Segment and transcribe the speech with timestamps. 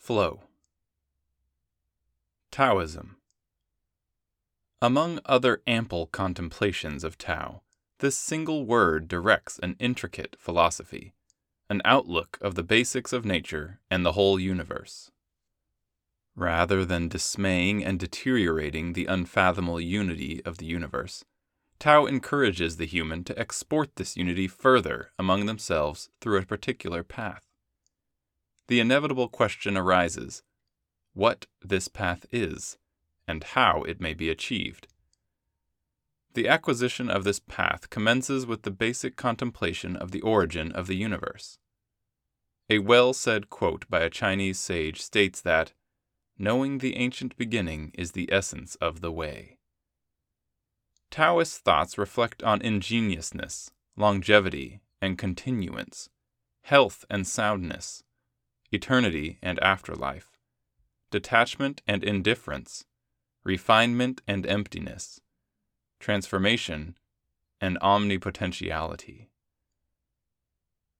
[0.00, 0.40] Flow.
[2.50, 3.18] Taoism.
[4.80, 7.60] Among other ample contemplations of Tao,
[7.98, 11.12] this single word directs an intricate philosophy,
[11.68, 15.10] an outlook of the basics of nature and the whole universe.
[16.34, 21.26] Rather than dismaying and deteriorating the unfathomable unity of the universe,
[21.78, 27.49] Tao encourages the human to export this unity further among themselves through a particular path.
[28.70, 30.44] The inevitable question arises
[31.12, 32.78] what this path is,
[33.26, 34.86] and how it may be achieved.
[36.34, 40.94] The acquisition of this path commences with the basic contemplation of the origin of the
[40.94, 41.58] universe.
[42.68, 45.72] A well said quote by a Chinese sage states that,
[46.38, 49.58] Knowing the ancient beginning is the essence of the way.
[51.10, 56.08] Taoist thoughts reflect on ingenuousness, longevity and continuance,
[56.62, 58.04] health and soundness,
[58.72, 60.38] eternity and afterlife,
[61.10, 62.84] detachment and indifference,
[63.44, 65.20] refinement and emptiness,
[65.98, 66.96] transformation
[67.60, 69.26] and omnipotentiality.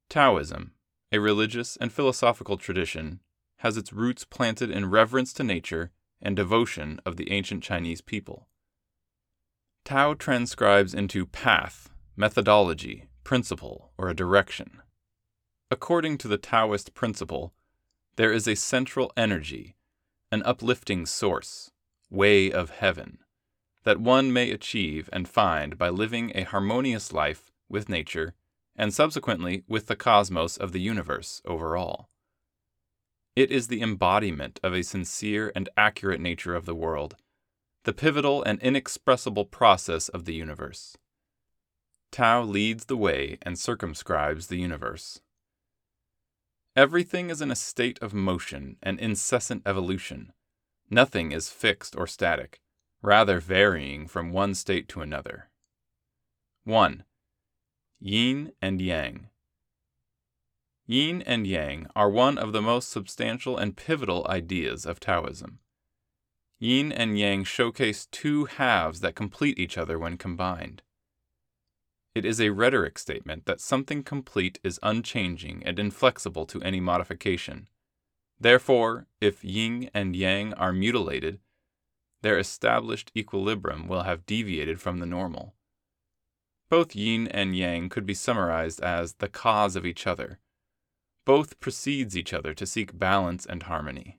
[0.08, 0.72] Taoism,
[1.12, 3.20] a religious and philosophical tradition,
[3.58, 5.90] has its roots planted in reverence to nature
[6.20, 8.48] and devotion of the ancient Chinese people.
[9.84, 14.82] Tao transcribes into path, methodology, principle, or a direction.
[15.70, 17.54] According to the Taoist principle,
[18.20, 19.76] there is a central energy,
[20.30, 21.70] an uplifting source,
[22.10, 23.16] way of heaven,
[23.84, 28.34] that one may achieve and find by living a harmonious life with nature
[28.76, 32.10] and subsequently with the cosmos of the universe overall.
[33.34, 37.16] It is the embodiment of a sincere and accurate nature of the world,
[37.84, 40.94] the pivotal and inexpressible process of the universe.
[42.12, 45.22] Tao leads the way and circumscribes the universe.
[46.76, 50.32] Everything is in a state of motion and incessant evolution.
[50.88, 52.60] Nothing is fixed or static,
[53.02, 55.50] rather varying from one state to another.
[56.64, 57.04] 1.
[57.98, 59.28] Yin and Yang.
[60.86, 65.58] Yin and Yang are one of the most substantial and pivotal ideas of Taoism.
[66.60, 70.82] Yin and Yang showcase two halves that complete each other when combined.
[72.14, 77.68] It is a rhetoric statement that something complete is unchanging and inflexible to any modification.
[78.40, 81.38] Therefore, if yin and yang are mutilated,
[82.22, 85.54] their established equilibrium will have deviated from the normal.
[86.68, 90.38] Both yin and yang could be summarized as the cause of each other.
[91.24, 94.18] Both precedes each other to seek balance and harmony.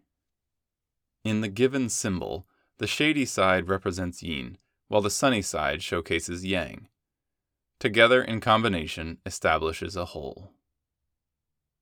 [1.24, 2.48] In the given symbol,
[2.78, 4.58] the shady side represents yin,
[4.88, 6.88] while the sunny side showcases yang.
[7.82, 10.52] Together in combination establishes a whole.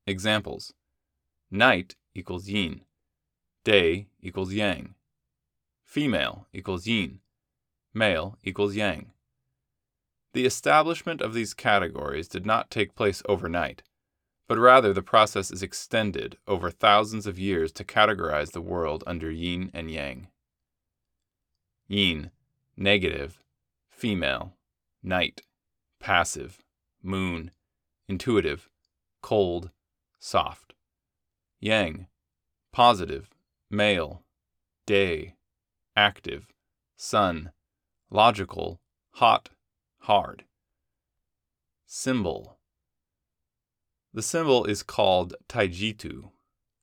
[0.07, 0.73] Examples
[1.51, 2.85] Night equals yin,
[3.65, 4.95] day equals yang,
[5.83, 7.19] female equals yin,
[7.93, 9.11] male equals yang.
[10.31, 13.83] The establishment of these categories did not take place overnight,
[14.47, 19.29] but rather the process is extended over thousands of years to categorize the world under
[19.29, 20.29] yin and yang.
[21.89, 22.31] Yin,
[22.77, 23.43] negative,
[23.89, 24.53] female,
[25.03, 25.41] night,
[25.99, 26.59] passive,
[27.03, 27.51] moon,
[28.07, 28.69] intuitive,
[29.21, 29.71] cold,
[30.19, 30.73] soft.
[31.59, 32.07] Yang,
[32.71, 33.29] positive,
[33.69, 34.23] male,
[34.85, 35.35] day,
[35.95, 36.47] active,
[36.95, 37.51] sun,
[38.09, 38.79] logical,
[39.11, 39.49] hot,
[39.99, 40.45] hard.
[41.85, 42.57] Symbol.
[44.13, 46.31] The symbol is called Taijitu.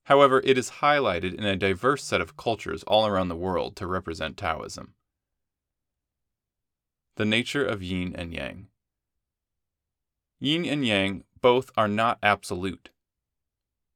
[0.03, 3.87] However, it is highlighted in a diverse set of cultures all around the world to
[3.87, 4.93] represent Taoism.
[7.17, 8.67] The nature of yin and yang.
[10.39, 12.89] Yin and yang both are not absolute.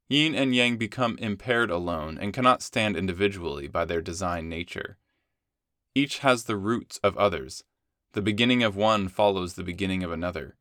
[0.09, 4.97] Yin and yang become impaired alone and cannot stand individually by their design nature.
[5.93, 7.63] Each has the roots of others.
[8.13, 10.57] The beginning of one follows the beginning of another.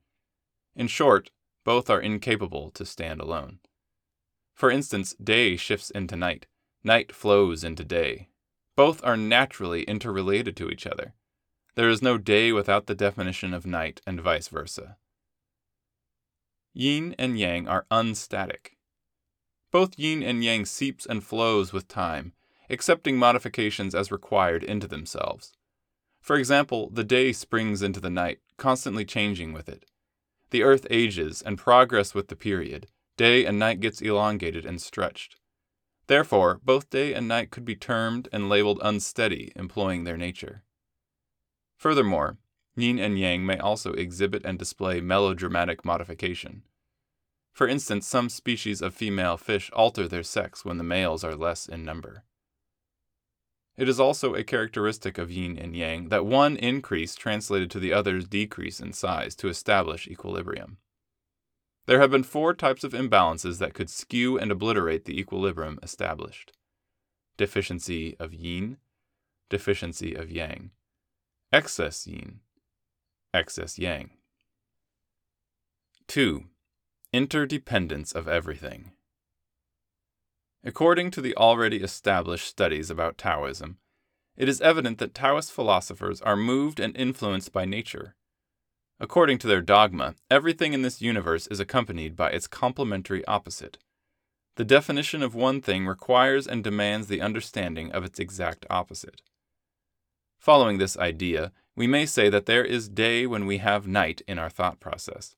[0.77, 1.31] In short,
[1.65, 3.59] both are incapable to stand alone.
[4.55, 6.47] For instance, day shifts into night,
[6.85, 8.29] night flows into day.
[8.77, 11.15] Both are naturally interrelated to each other.
[11.75, 14.97] There is no day without the definition of night, and vice versa.
[16.73, 18.77] Yin and yang are unstatic.
[19.71, 22.33] Both yin and yang seeps and flows with time,
[22.69, 25.53] accepting modifications as required into themselves.
[26.21, 29.85] For example, the day springs into the night, constantly changing with it.
[30.51, 32.87] The earth ages and progress with the period.
[33.17, 35.37] Day and night gets elongated and stretched.
[36.07, 40.65] Therefore, both day and night could be termed and labeled unsteady, employing their nature.
[41.77, 42.39] Furthermore,
[42.83, 46.63] yin and yang may also exhibit and display melodramatic modification.
[47.53, 51.67] For instance, some species of female fish alter their sex when the males are less
[51.67, 52.25] in number.
[53.77, 57.93] It is also a characteristic of yin and yang that one increase translated to the
[57.93, 60.79] other's decrease in size to establish equilibrium.
[61.87, 66.53] There have been four types of imbalances that could skew and obliterate the equilibrium established
[67.37, 68.77] deficiency of yin,
[69.49, 70.73] deficiency of yang,
[71.51, 72.41] excess yin,
[73.33, 74.11] excess yang.
[76.09, 76.45] 2.
[77.13, 78.93] Interdependence of everything.
[80.65, 83.79] According to the already established studies about Taoism,
[84.37, 88.17] it is evident that Taoist philosophers are moved and influenced by nature.
[88.99, 93.79] According to their dogma, everything in this universe is accompanied by its complementary opposite.
[94.57, 99.23] The definition of one thing requires and demands the understanding of its exact opposite.
[100.39, 104.39] Following this idea, we may say that there is day when we have night in
[104.39, 105.35] our thought process.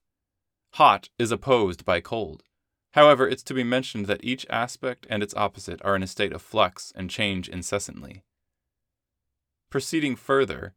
[0.72, 2.42] Hot is opposed by cold.
[2.94, 6.32] However, it's to be mentioned that each aspect and its opposite are in a state
[6.32, 8.24] of flux and change incessantly.
[9.70, 10.74] Proceeding further,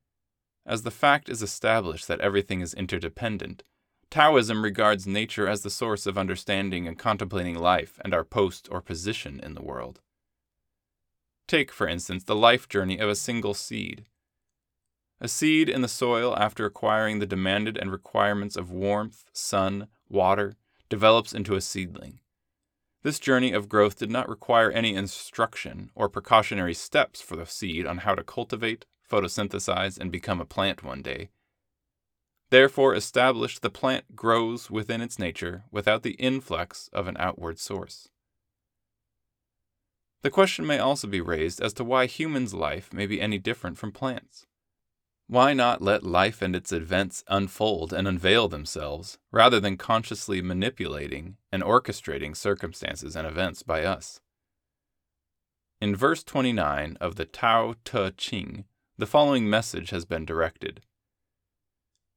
[0.68, 3.64] as the fact is established that everything is interdependent,
[4.12, 8.82] Taoism regards nature as the source of understanding and contemplating life and our post or
[8.82, 10.00] position in the world.
[11.48, 14.06] Take, for instance, the life journey of a single seed.
[15.22, 20.56] A seed in the soil, after acquiring the demanded and requirements of warmth, sun, water,
[20.90, 22.20] develops into a seedling.
[23.02, 27.86] This journey of growth did not require any instruction or precautionary steps for the seed
[27.86, 31.30] on how to cultivate, photosynthesize, and become a plant one day.
[32.50, 38.10] Therefore, established, the plant grows within its nature without the influx of an outward source.
[40.24, 43.78] The question may also be raised as to why humans' life may be any different
[43.78, 44.48] from plants.
[45.28, 51.38] Why not let life and its events unfold and unveil themselves, rather than consciously manipulating
[51.52, 54.22] and orchestrating circumstances and events by us?
[55.82, 58.66] In verse 29 of the Tao Te Ching,
[59.00, 60.82] the following message has been directed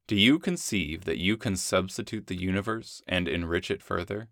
[0.07, 4.29] Do you conceive that you can substitute the universe and enrich it further?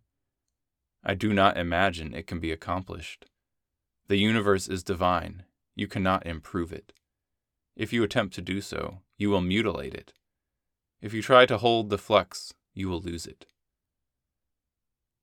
[1.02, 3.24] I do not imagine it can be accomplished.
[4.08, 5.44] The universe is divine,
[5.74, 6.92] you cannot improve it.
[7.76, 10.14] If you attempt to do so, you will mutilate it.
[11.02, 13.46] If you try to hold the flux, you will lose it.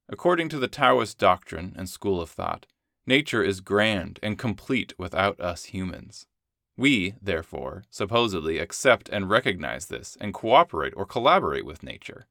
[0.07, 2.67] According to the Taoist doctrine and school of thought,
[3.07, 6.27] nature is grand and complete without us humans.
[6.77, 12.27] We, therefore, supposedly accept and recognize this and cooperate or collaborate with nature.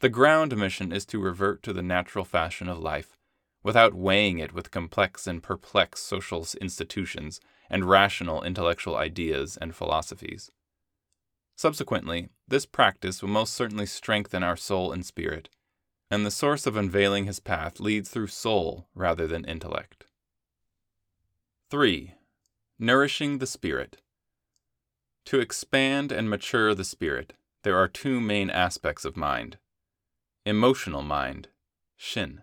[0.00, 3.18] The ground mission is to revert to the natural fashion of life,
[3.62, 10.50] without weighing it with complex and perplex social institutions and rational intellectual ideas and philosophies.
[11.56, 15.50] Subsequently, this practice will most certainly strengthen our soul and spirit,
[16.10, 20.06] and the source of unveiling his path leads through soul rather than intellect.
[21.70, 22.14] 3.
[22.78, 23.98] Nourishing the Spirit.
[25.26, 29.58] To expand and mature the spirit, there are two main aspects of mind
[30.46, 31.48] emotional mind,
[31.96, 32.42] Shin,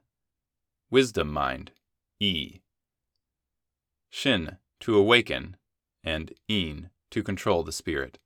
[0.89, 1.71] wisdom mind,
[2.19, 2.61] E.
[4.09, 5.57] Shin to awaken,
[6.03, 8.19] and yin, to control the spirit.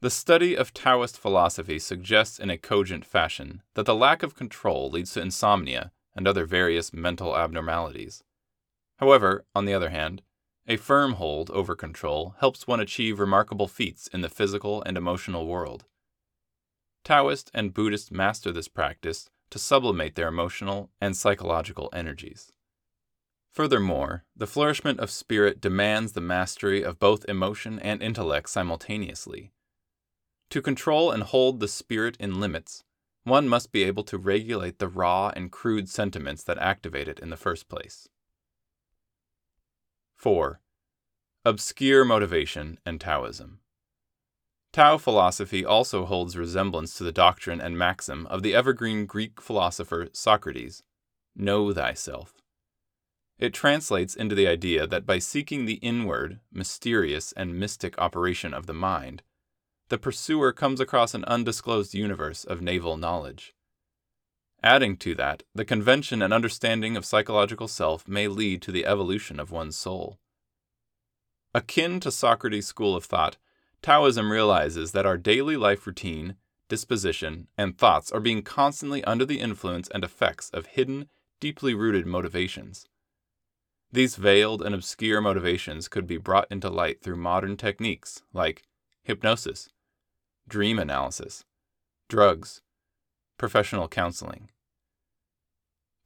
[0.00, 4.90] The study of Taoist philosophy suggests in a cogent fashion that the lack of control
[4.90, 8.22] leads to insomnia and other various mental abnormalities.
[8.98, 10.22] However, on the other hand,
[10.66, 15.46] a firm hold over control helps one achieve remarkable feats in the physical and emotional
[15.46, 15.84] world.
[17.02, 22.52] Taoist and Buddhist master this practice to sublimate their emotional and psychological energies.
[23.50, 29.52] Furthermore, the flourishment of spirit demands the mastery of both emotion and intellect simultaneously.
[30.50, 32.82] To control and hold the spirit in limits,
[33.22, 37.30] one must be able to regulate the raw and crude sentiments that activate it in
[37.30, 38.08] the first place.
[40.16, 40.60] 4.
[41.44, 43.60] Obscure motivation and Taoism.
[44.74, 50.08] Tao philosophy also holds resemblance to the doctrine and maxim of the evergreen Greek philosopher
[50.12, 50.82] Socrates
[51.36, 52.42] Know thyself.
[53.38, 58.66] It translates into the idea that by seeking the inward, mysterious, and mystic operation of
[58.66, 59.22] the mind,
[59.90, 63.54] the pursuer comes across an undisclosed universe of naval knowledge.
[64.60, 69.38] Adding to that, the convention and understanding of psychological self may lead to the evolution
[69.38, 70.18] of one's soul.
[71.54, 73.36] Akin to Socrates' school of thought,
[73.84, 76.36] Taoism realizes that our daily life routine,
[76.70, 82.06] disposition, and thoughts are being constantly under the influence and effects of hidden, deeply rooted
[82.06, 82.86] motivations.
[83.92, 88.62] These veiled and obscure motivations could be brought into light through modern techniques like
[89.02, 89.68] hypnosis,
[90.48, 91.44] dream analysis,
[92.08, 92.62] drugs,
[93.36, 94.48] professional counseling.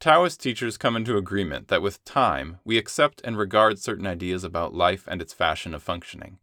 [0.00, 4.75] Taoist teachers come into agreement that with time, we accept and regard certain ideas about
[4.75, 6.40] life and its fashion of functioning.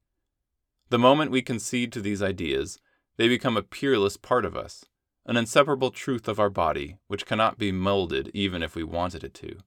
[0.89, 2.79] The moment we concede to these ideas,
[3.17, 4.85] they become a peerless part of us,
[5.25, 9.33] an inseparable truth of our body which cannot be molded even if we wanted it
[9.35, 9.57] to.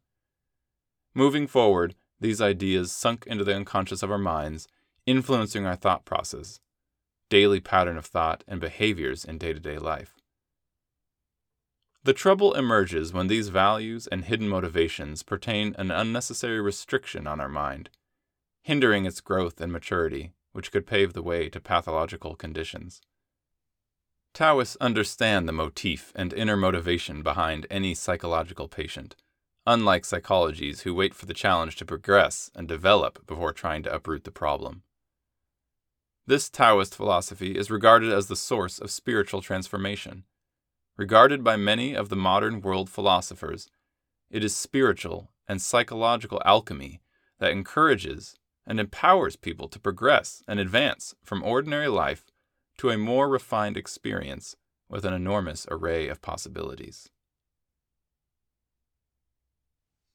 [1.14, 4.68] Moving forward, these ideas sunk into the unconscious of our minds,
[5.06, 6.60] influencing our thought process,
[7.28, 10.14] daily pattern of thought, and behaviors in day to day life.
[12.04, 17.48] The trouble emerges when these values and hidden motivations pertain an unnecessary restriction on our
[17.48, 17.90] mind,
[18.62, 23.00] hindering its growth and maturity, which could pave the way to pathological conditions.
[24.34, 29.14] Taoists understand the motif and inner motivation behind any psychological patient,
[29.68, 34.24] unlike psychologies who wait for the challenge to progress and develop before trying to uproot
[34.24, 34.82] the problem.
[36.26, 40.24] This Taoist philosophy is regarded as the source of spiritual transformation
[40.96, 43.70] Regarded by many of the modern world philosophers,
[44.28, 47.00] it is spiritual and psychological alchemy
[47.38, 48.34] that encourages
[48.68, 52.26] and empowers people to progress and advance from ordinary life
[52.76, 54.54] to a more refined experience
[54.88, 57.08] with an enormous array of possibilities.